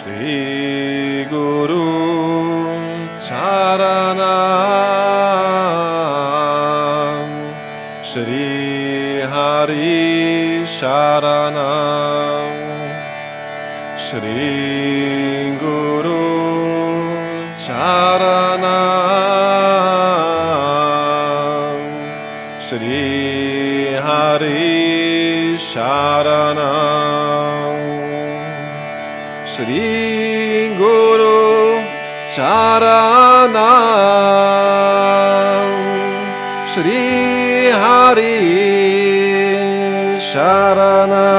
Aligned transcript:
Shri 0.00 1.26
Guru 1.28 1.84
Sharanam 6.40 7.28
Shri 8.02 9.20
Hari 9.34 10.64
Sharanam 10.64 12.48
Shri 13.98 15.52
Guru 15.60 16.24
Sharanam 17.60 18.64
Shri 22.66 23.92
Hari 24.08 25.58
Sharanam 25.70 27.19
Shri 29.60 30.72
Guru 30.80 31.84
Sharanam 32.34 33.60
Shri 36.72 37.68
Hari 37.68 38.36
Sharanam 40.16 41.34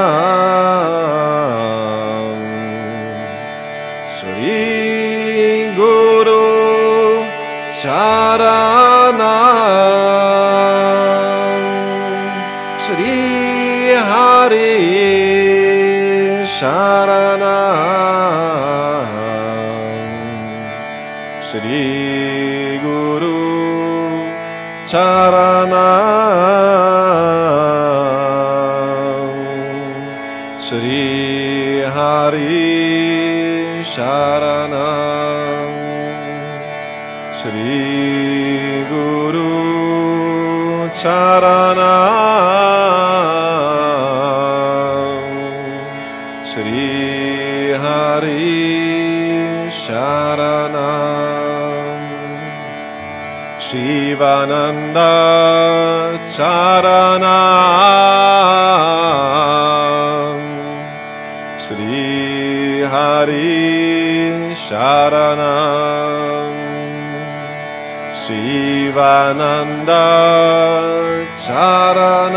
Shri 4.06 5.74
Guru 5.74 6.46
Sharanam 7.82 9.18
Shri 12.84 13.18
Hari 14.10 14.70
Sharanam 16.46 17.61
Shri 21.52 22.78
Guru 22.80 24.24
Sharanam 24.88 25.68
Shri 30.58 31.82
Hari 31.96 33.84
Sharanam 33.84 35.68
Shri 37.36 38.88
Guru 38.88 39.52
Sharanam 41.02 41.78
Shri 46.46 47.76
Hari 47.84 49.68
Sharanam 49.68 51.31
Shivananda 53.72 55.16
Sharanam 56.28 57.24
Sri 61.58 62.84
Hari 62.84 64.52
Sharanam 64.52 66.52
Shivananda 68.12 70.04
Sharanam 71.32 72.36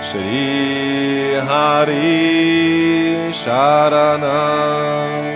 Shri 0.00 1.36
Hari 1.44 3.28
Sharanam 3.42 5.31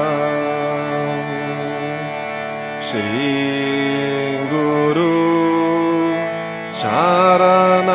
Shri 2.87 4.37
Guru 4.53 5.17
Sharanam. 6.81 7.89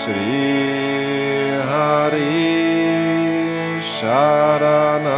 Shri 0.00 0.38
Hari 1.72 2.38
Sharanam 3.82 5.10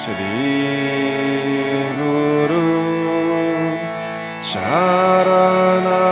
Shri 0.00 0.38
Guru 1.98 2.70
Sharanam 4.52 6.07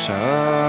Shine. 0.00 0.59